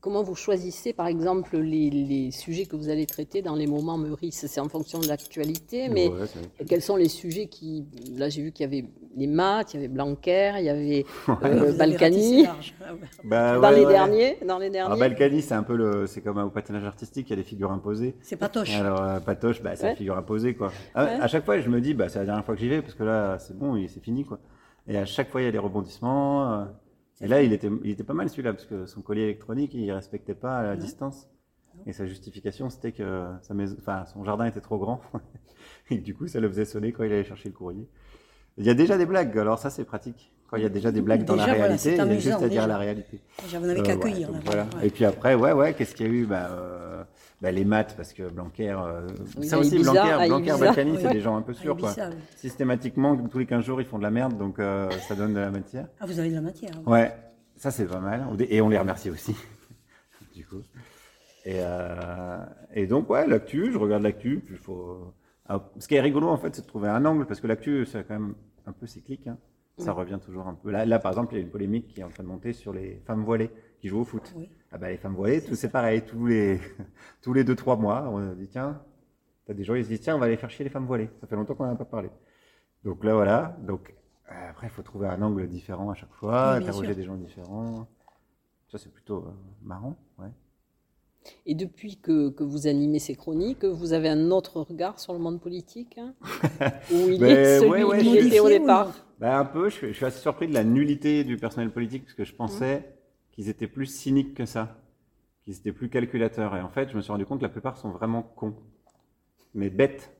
[0.00, 3.98] comment vous choisissez, par exemple, les, les sujets que vous allez traiter dans les moments
[3.98, 4.46] Meurice?
[4.46, 6.26] C'est en fonction de l'actualité, mais Ouais,
[6.68, 7.86] quels sont les sujets qui...
[8.16, 8.84] Là, j'ai vu qu'il y avait
[9.16, 11.04] les maths, il y avait Blanquer, il y avait
[11.44, 12.46] euh, Balkany.
[12.86, 12.92] Ah.
[13.24, 13.92] Bah, Dans ouais, les ouais.
[13.92, 15.00] derniers, dans les Alors, derniers.
[15.00, 17.72] Balkany, c'est un peu le, c'est comme au patinage artistique, il y a des figures
[17.72, 18.14] imposées.
[18.20, 18.74] C'est patoche.
[18.74, 19.88] Alors, euh, Patoche, bah, c'est Ouais.
[19.90, 20.70] la figure imposée, quoi.
[20.94, 21.10] Ah, Ouais.
[21.20, 22.94] À chaque fois, je me dis, bah, c'est la dernière fois que j'y vais, parce
[22.94, 24.38] que là, c'est bon, et c'est fini, quoi.
[24.86, 26.66] Et à chaque fois, il y a des rebondissements.
[27.20, 29.90] Et là, il était, il était pas mal celui-là, parce que son collier électronique, il
[29.92, 31.28] respectait pas la distance.
[31.86, 35.00] Et sa justification, c'était que sa maison, enfin, son jardin était trop grand.
[35.90, 37.88] et du coup, ça le faisait sonner quand il allait chercher le courrier.
[38.58, 40.30] Il y a déjà des blagues, alors ça, c'est pratique.
[40.48, 42.28] Quand il y a déjà des blagues dans la voilà, réalité, il y a juste
[42.34, 42.66] à dire déjà.
[42.68, 43.20] la réalité.
[43.42, 44.30] Déjà, vous n'avez Euh, qu'à ouais, accueillir.
[44.30, 44.62] là, voilà.
[44.76, 44.86] ouais.
[44.86, 46.26] Et puis après, ouais, ouais, qu'est-ce qu'il y a eu?
[46.26, 47.02] Bah, euh,
[47.40, 48.70] bah, Les maths, parce que Blanquer.
[48.70, 49.06] euh,
[49.38, 50.54] Oui, ça à aussi, Blanquer, à Blanquer.
[50.58, 51.76] Balkany, c'est des gens un peu Ah, sûrs.
[51.76, 51.92] Quoi.
[52.36, 55.40] Systématiquement, tous les 15 jours, ils font de la merde, donc euh, ça donne de
[55.40, 55.86] la matière.
[56.00, 56.72] Ah, vous avez de la matière.
[56.86, 57.14] Ouais,
[57.56, 58.26] ça c'est pas mal.
[58.48, 59.34] Et on les remercie aussi,
[60.34, 60.62] du coup.
[61.46, 62.38] Et, euh,
[62.72, 64.42] et donc, ouais, l'actu, je regarde l'actu.
[64.44, 65.12] puis Faut...
[65.46, 67.84] Alors, ce qui est rigolo, en fait, c'est de trouver un angle, parce que l'actu,
[67.84, 68.34] c'est quand même
[68.66, 69.26] un peu cyclique.
[69.26, 69.36] hein.
[69.78, 70.70] Ça revient toujours un peu.
[70.70, 72.52] Là, là, par exemple, il y a une polémique qui est en train de monter
[72.52, 74.32] sur les femmes voilées qui jouent au foot.
[74.36, 74.48] Oui.
[74.70, 76.02] Ah bah, les femmes voilées, tout c'est pareil.
[76.02, 76.60] Tous les,
[77.22, 78.80] tous les deux, trois mois, on dit, tiens,
[79.46, 81.10] t'as des gens, ils se disent, tiens, on va aller faire chier les femmes voilées.
[81.20, 82.10] Ça fait longtemps qu'on n'en a pas parlé.
[82.84, 83.56] Donc là, voilà.
[83.66, 83.94] Donc,
[84.30, 86.96] euh, après, il faut trouver un angle différent à chaque fois, Oui, interroger sûr.
[86.96, 87.88] des gens différents.
[88.70, 89.32] Ça, c'est plutôt euh,
[89.62, 90.28] marrant, ouais.
[91.46, 95.18] Et depuis que, que vous animez ces chroniques, vous avez un autre regard sur le
[95.18, 96.14] monde politique hein?
[96.92, 98.92] Ou il Ben, est celui ouais, ouais, qui était au départ?
[99.24, 102.04] Bah, un peu, je suis, je suis assez surpris de la nullité du personnel politique,
[102.04, 103.32] parce que je pensais Mmh.
[103.32, 104.76] qu'ils étaient plus cyniques que ça,
[105.44, 106.54] qu'ils étaient plus calculateurs.
[106.54, 108.54] Et en fait, je me suis rendu compte que la plupart sont vraiment cons,
[109.54, 110.14] mais bêtes.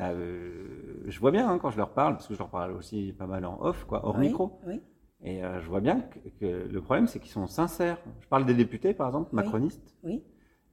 [0.00, 3.14] Euh, je vois bien hein, quand je leur parle, parce que je leur parle aussi
[3.16, 4.58] pas mal en off, quoi, hors Oui, micro.
[4.66, 4.80] Oui.
[5.22, 7.98] Et euh, je vois bien que, que le problème, c'est qu'ils sont sincères.
[8.20, 9.36] Je parle des députés, par exemple, Oui.
[9.44, 9.94] macronistes.
[10.02, 10.24] Oui.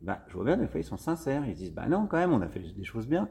[0.01, 1.45] Bah, je vois bien, des fois, ils sont sincères.
[1.47, 3.29] Ils disent, bah non, quand même, on a fait des choses bien.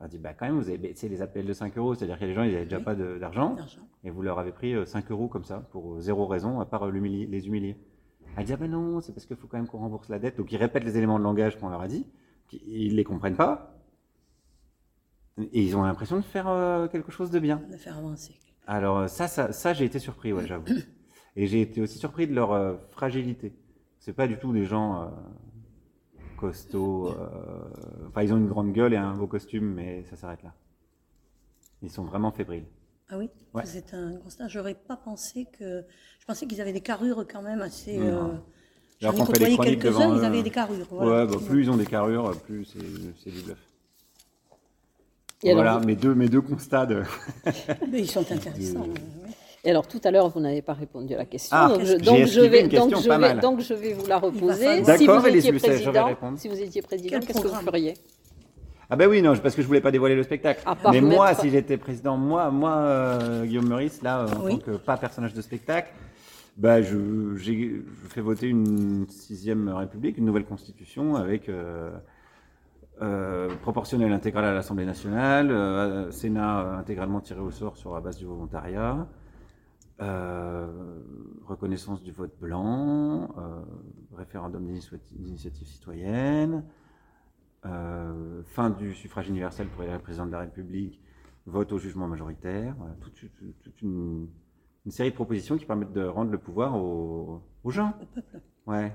[0.00, 2.24] On dit, bah quand même, vous avez baissé les appels de 5 euros, c'est-à-dire que
[2.24, 2.84] les gens, ils n'avaient déjà Oui.
[2.84, 3.56] pas d'argent.
[4.02, 6.66] Et vous leur avez pris euh, 5 euros comme ça, pour euh, zéro raison, à
[6.66, 7.76] part euh, les humilier.
[8.36, 10.36] Elle dit, ah ben non, c'est parce qu'il faut quand même qu'on rembourse la dette.
[10.36, 12.04] Donc ils répètent les éléments de langage qu'on leur a dit,
[12.52, 13.70] ils ne les comprennent pas.
[15.38, 17.62] Et ils ont l'impression de faire euh, quelque chose de bien.
[17.70, 18.34] De faire avancer.
[18.66, 20.66] Alors euh, ça, ça, ça j'ai été surpris, ouais, j'avoue.
[21.36, 23.52] Et j'ai été aussi surpris de leur euh, fragilité.
[23.98, 25.06] C'est pas du tout des gens euh,
[26.34, 27.08] costauds.
[27.08, 30.52] euh, Enfin, ils ont une grande gueule et un beau costume, mais ça s'arrête là.
[31.82, 32.66] Ils sont vraiment fébriles.
[33.10, 33.62] Ah oui, Ouais.
[33.66, 34.48] c'est un constat.
[34.48, 35.84] J'aurais pas pensé que.
[36.20, 37.98] Je pensais qu'ils avaient des carrures quand même assez.
[37.98, 38.06] Non.
[38.06, 38.34] euh,
[39.00, 40.86] J'en Alors ai qu'on fait des côtoyé quelques-uns, ils avaient des carrures.
[40.90, 41.24] voilà.
[41.26, 43.58] Ouais, bah, plus ils ont des carrures, plus c'est du bluff.
[45.42, 47.02] Et alors, voilà, vous- mes deux, mes deux constats de.
[47.90, 48.80] Mais ils sont intéressants.
[48.86, 49.23] De- ouais.
[49.64, 51.94] Et alors tout à l'heure, vous n'avez pas répondu à la question, Ah, donc, je,
[51.96, 53.40] donc, vais, une donc, question je pas vais, mal.
[53.40, 54.76] donc je vais vous la reposer.
[54.76, 56.38] Si D'accord, vous étiez Lucet, je vais président, répondre.
[56.38, 57.94] si vous étiez président, qu'est-ce que vous feriez?
[58.90, 60.62] Ah ben oui, non, parce que je voulais pas dévoiler le spectacle.
[60.62, 64.44] Part Mais moi, mettre- si j'étais président, moi, moi, euh, Guillaume Meurice, là, euh, en
[64.44, 64.58] Oui.
[64.58, 65.90] tant que pas personnage de spectacle,
[66.58, 66.96] bah, je,
[68.10, 71.90] fais voter une sixième République, une nouvelle constitution avec euh,
[73.00, 78.00] euh, proportionnelle intégrale à l'Assemblée nationale, euh, Sénat euh, intégralement tiré au sort sur la
[78.00, 79.04] base du volontariat, euh,
[81.46, 83.62] reconnaissance du vote blanc, euh,
[84.16, 86.64] référendum d'initiative citoyenne,
[87.66, 91.00] euh, fin du suffrage universel pour élire le président de la République,
[91.46, 94.28] vote au jugement majoritaire, voilà, toute, toute- toute une,
[94.84, 97.92] une série de propositions qui permettent de rendre le pouvoir aux, aux gens.
[98.14, 98.40] Peuple.
[98.66, 98.92] Ouais,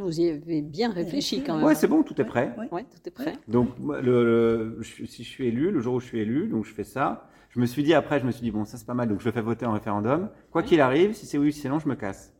[0.00, 1.64] Vous y avez bien réfléchi quand même.
[1.64, 2.54] ouais c'est bon, tout est prêt.
[2.58, 2.68] Ouais.
[2.72, 3.34] Ouais, tout est prêt.
[3.48, 3.68] Donc,
[4.02, 6.84] le, le- si je suis élu, le jour où je suis élu, donc je fais
[6.84, 7.28] ça.
[7.50, 9.20] Je me suis dit après, je me suis dit bon, ça c'est pas mal, donc
[9.20, 10.28] je le fais voter en référendum.
[10.50, 12.34] Quoi qu'il arrive, si c'est oui, si c'est non, je me casse.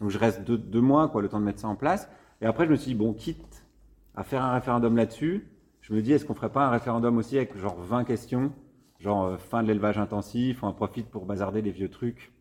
[0.00, 2.08] Donc je reste deux, deux mois, quoi, le temps de mettre ça en place.
[2.40, 3.64] Et après, je me suis dit bon, quitte
[4.14, 5.46] à faire un référendum là-dessus,
[5.80, 8.52] je me dis est-ce qu'on ferait pas un référendum aussi avec genre 20 questions,
[8.98, 12.32] genre euh, fin de l'élevage intensif, on en profite pour bazarder les vieux trucs,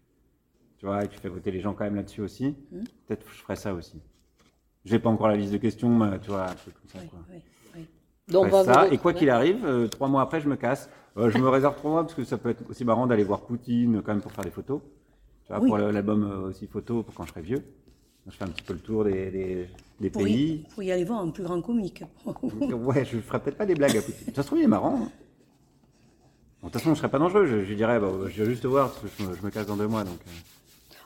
[0.78, 2.56] tu vois, et tu fais voter les gens quand même là-dessus aussi.
[2.72, 2.84] Mhm.
[3.08, 4.02] Peut-être que je ferais ça aussi.
[4.86, 7.00] J'ai pas encore la liste de questions, mais tu vois, un truc comme ça.
[7.02, 7.19] Oui, quoi.
[7.32, 7.39] oui,
[7.76, 7.86] oui.
[8.28, 10.89] Donc, vous ça, et quoi qu'il arrive, euh, trois mois après, je me casse.
[11.17, 13.41] Euh, je me réserve trois mois parce que ça peut être aussi marrant d'aller voir
[13.41, 14.82] Poutine quand même pour faire des photos.
[15.45, 15.67] Tu vois, Oui.
[15.69, 17.63] pour l'album euh, aussi photo pour quand je serai vieux.
[18.28, 19.69] Je fais un petit peu le tour des, des,
[20.00, 20.65] des Pour y, pays.
[20.74, 22.04] pour y aller voir un plus grand comique.
[22.26, 24.34] Ouais, je ferai peut-être pas des blagues à Poutine.
[24.34, 24.95] Ça se trouve, il est marrant.
[25.04, 25.12] hein.
[26.62, 27.45] Bon, De toute façon, je serais pas dangereux.
[27.45, 29.50] Je, je dirais, bah, je vais juste te voir parce que je me, je me
[29.52, 30.04] casse dans deux mois.
[30.04, 30.32] Donc, euh.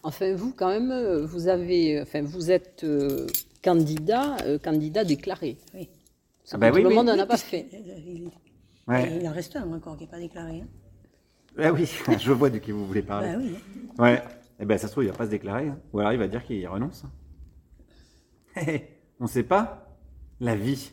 [0.03, 3.27] Enfin, vous, quand même, euh, vous avez, enfin, vous êtes euh,
[3.61, 5.57] candidat, euh, candidat déclaré.
[5.73, 5.89] Oui.
[6.51, 6.95] Ah bah oui, tout le oui.
[6.95, 7.67] monde n'en Oui, a pas fait.
[8.07, 8.29] Il,
[8.87, 9.19] Ouais.
[9.21, 10.61] il en reste un encore qui n'est pas déclaré.
[10.61, 10.67] hein.
[11.59, 11.85] Ah oui,
[12.19, 13.31] je vois de qui vous voulez parler.
[13.33, 13.55] Bah oui.
[13.99, 14.23] Ouais.
[14.59, 15.67] Eh ben, ça se trouve, il va pas se déclarer.
[15.67, 15.79] hein.
[15.93, 17.03] Ou alors, il va dire qu'il renonce.
[18.55, 19.95] Hé, hé, On sait pas.
[20.39, 20.91] La vie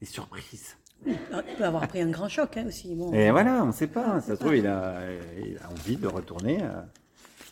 [0.00, 0.76] est surprise.
[1.06, 1.16] Il
[1.56, 2.94] peut avoir pris un grand choc hein, aussi.
[2.94, 3.12] Bon.
[3.12, 4.20] Et voilà, on sait pas.
[4.20, 5.00] Ça se trouve, il a,
[5.38, 6.86] il a envie de retourner à,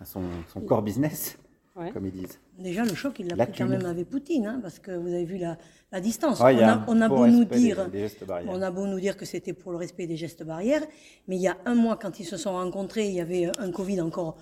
[0.04, 1.38] son, son core business.
[1.78, 1.90] Ouais.
[1.92, 2.40] comme ils disent.
[2.58, 5.24] Déjà, le choc, il l'a pris quand même avec Poutine, hein, parce que vous avez
[5.24, 5.56] vu la,
[5.92, 6.40] la distance.
[6.40, 8.06] Ouais, on, a a, un on a beau nous des- dire, des
[8.48, 10.82] on a beau nous dire que c'était pour le respect des gestes barrières,
[11.28, 13.70] mais il y a un mois, quand ils se sont rencontrés, il y avait un
[13.70, 14.36] Covid encore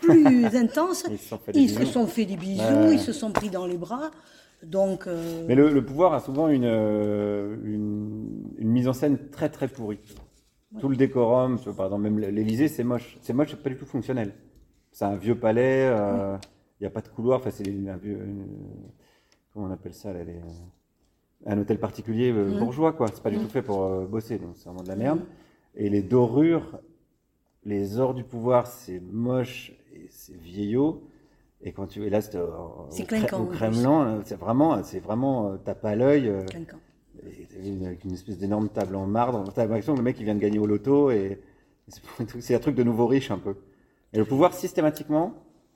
[0.00, 1.04] plus intense.
[1.10, 1.90] Ils se sont fait des Ils se bisous.
[1.92, 2.94] sont fait des bisous, Ouais.
[2.94, 4.10] ils se sont pris dans les bras.
[4.62, 9.18] Donc, euh, Mais le, le pouvoir a souvent une, euh, une, une mise en scène
[9.30, 10.00] très très pourrie.
[10.80, 13.16] Tout le décorum, par exemple, même l'Elysée, c'est moche.
[13.22, 14.34] C'est moche, c'est pas du tout fonctionnel.
[14.90, 16.36] C'est un vieux palais, euh,
[16.84, 17.96] n'y a pas de couloir, enfin, c'est une-
[19.52, 20.40] comment on appelle ça là, les-
[21.46, 23.08] Un hôtel particulier euh, bourgeois, quoi.
[23.12, 25.20] C'est pas du tout fait pour euh, bosser, donc c'est vraiment de la merde.
[25.74, 26.78] Et les dorures,
[27.64, 31.02] les ors du pouvoir, c'est moche et c'est vieillot.
[31.62, 32.90] Et quand tu es là, c'est au, au.
[33.56, 36.28] Kremlin, euh, c'est vraiment, c'est vraiment, euh, tape à l'œil.
[36.28, 36.44] euh,
[37.50, 39.44] t'as avec une espèce d'énorme table en marbre.
[39.54, 41.40] T'as l'impression que le mec il vient de gagner au loto et,
[42.40, 43.56] c'est un truc de nouveau riche un peu.
[44.12, 45.34] Et le pouvoir systématiquement,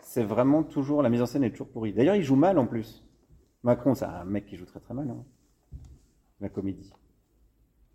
[0.08, 1.92] c'est vraiment toujours la mise en scène est toujours pourrie.
[1.92, 3.04] D'ailleurs, il joue mal en plus.
[3.62, 5.10] Macron, c'est un mec qui joue très très mal.
[5.10, 5.22] hein.
[6.40, 6.90] La comédie.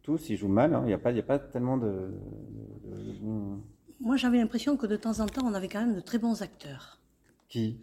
[0.03, 0.75] Tous, ils jouent mal.
[0.75, 0.81] hein.
[0.83, 1.87] Il n'y a pas, il y a pas tellement de.
[1.87, 3.61] de- de- de bons-
[3.99, 6.41] Moi, j'avais l'impression que de temps en temps, on avait quand même de très bons
[6.43, 6.99] acteurs.
[7.49, 7.79] Qui?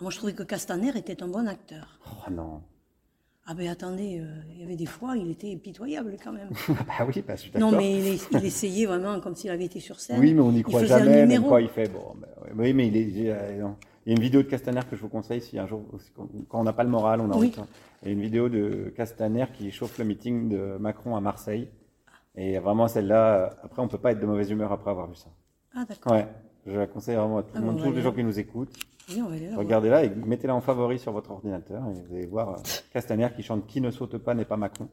[0.00, 1.98] Moi, je trouvais que Castaner était un bon acteur.
[2.06, 2.62] Oh non.
[3.44, 6.48] Ah ben attendez, euh, il y avait des fois, il était pitoyable quand même.
[6.68, 7.72] bah oui, bah, je suis d'accord.
[7.72, 10.20] non, mais il, essayait vraiment comme s'il avait été sur scène.
[10.20, 11.88] Oui, mais on n'y croit jamais, même quand il fait.
[11.88, 13.68] Bon, bah, oui, mais il, est, euh.
[14.04, 15.84] Il y a une vidéo de Castaner que je vous conseille si un jour,
[16.48, 17.52] quand on n'a pas le moral, on a Oui.
[17.56, 17.68] envie
[18.02, 21.68] Il y a une vidéo de Castaner qui chauffe le meeting de Macron à Marseille.
[22.34, 25.14] Et vraiment, celle-là, euh, après, on peut pas être de mauvaise humeur après avoir vu
[25.14, 25.28] ça.
[25.74, 26.12] Ah d'accord.
[26.12, 26.26] Ouais,
[26.66, 28.02] je la conseille vraiment à tout Ah, le monde, bon, tous les ouais.
[28.02, 28.74] gens qui nous écoutent.
[29.14, 29.56] Oui, on va aller là.
[29.56, 33.42] Regardez-la et mettez-la en favori sur votre ordinateur et vous allez voir euh, Castaner qui
[33.42, 34.88] chante Qui ne saute pas n'est pas Macron.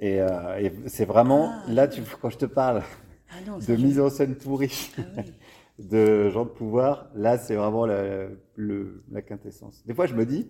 [0.00, 1.64] Et, euh, et c'est vraiment, Ah.
[1.72, 2.82] là, tu, quand je te parle
[3.30, 5.32] Ah non, de mise en scène pourrie Ah oui.
[5.78, 9.84] de gens de pouvoir, là, c'est vraiment la, le- la quintessence.
[9.86, 10.48] Des fois, je me dis,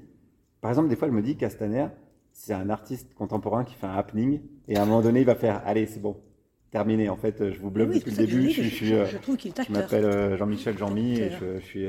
[0.60, 1.86] par exemple, des fois, je me dis, Castaner,
[2.32, 5.34] c'est un artiste contemporain qui fait un happening, et à un moment donné, il va
[5.34, 6.16] faire, allez, c'est bon,
[6.70, 7.08] terminé.
[7.10, 8.50] En fait, je vous bloque Oui, depuis le début.
[8.50, 9.76] Je, je- euh, je trouve qu'il est je acteur.
[9.82, 11.88] m'appelle Jean-Michel Jean-Mi, et je, suis,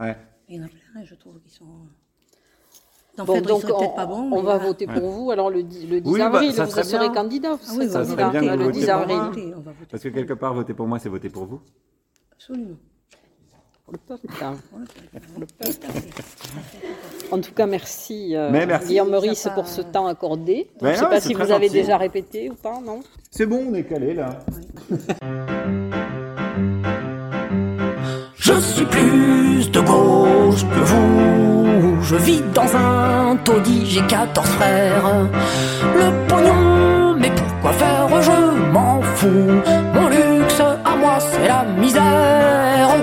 [0.00, 0.16] ouais.
[0.48, 1.64] Il y en a plein, je trouve, qui sont.
[3.16, 4.30] Dans Bon, fait, donc on, peut-être pas bons.
[4.32, 4.58] on va voilà.
[4.58, 5.30] voter pour vous.
[5.32, 7.14] Alors le, le 10 Oui, bah, avril, ça vous serait serez bien.
[7.14, 7.54] candidat.
[7.54, 9.54] Vous Ah oui, serez Ça serait bien candidat que le vous 10 votiez pour avril.
[9.90, 11.60] Parce que pour quelque part, voter pour moi, c'est voter pour vous.
[12.32, 12.76] Absolument.
[13.84, 14.54] Pour le peuple, hein.
[14.70, 16.10] Voilà, tout à fait.
[17.32, 18.88] En tout cas, merci, euh, Mais merci.
[18.88, 20.70] Guillaume Meurice pour ce temps accordé.
[20.80, 21.72] Mais je ne sais non, pas si vous avez gentil.
[21.80, 23.00] déjà répété ou pas, non?
[23.30, 24.38] C'est bon, on est calé là.
[28.58, 32.02] Je suis plus de gauche que vous.
[32.02, 35.28] Je vis dans un taudis, j'ai 14 frères.
[35.94, 38.08] Le pognon, mais pourquoi faire?
[38.20, 39.62] Je m'en fous.
[39.94, 42.88] Mon luxe à moi, c'est la misère.